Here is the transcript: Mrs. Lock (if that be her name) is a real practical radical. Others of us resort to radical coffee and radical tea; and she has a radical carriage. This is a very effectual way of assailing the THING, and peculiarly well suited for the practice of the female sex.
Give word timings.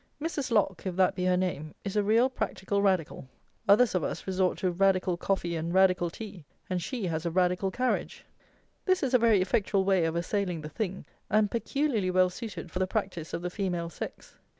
Mrs. 0.19 0.49
Lock 0.49 0.87
(if 0.87 0.95
that 0.95 1.13
be 1.13 1.25
her 1.25 1.37
name) 1.37 1.75
is 1.85 1.95
a 1.95 2.01
real 2.01 2.27
practical 2.27 2.81
radical. 2.81 3.27
Others 3.69 3.93
of 3.93 4.03
us 4.03 4.25
resort 4.25 4.57
to 4.57 4.71
radical 4.71 5.15
coffee 5.15 5.55
and 5.55 5.71
radical 5.71 6.09
tea; 6.09 6.43
and 6.71 6.81
she 6.81 7.05
has 7.05 7.23
a 7.23 7.29
radical 7.29 7.69
carriage. 7.69 8.25
This 8.85 9.03
is 9.03 9.13
a 9.13 9.19
very 9.19 9.41
effectual 9.43 9.85
way 9.85 10.05
of 10.05 10.15
assailing 10.15 10.61
the 10.61 10.69
THING, 10.69 11.05
and 11.29 11.51
peculiarly 11.51 12.09
well 12.09 12.31
suited 12.31 12.71
for 12.71 12.79
the 12.79 12.87
practice 12.87 13.31
of 13.31 13.43
the 13.43 13.51
female 13.51 13.91
sex. 13.91 14.37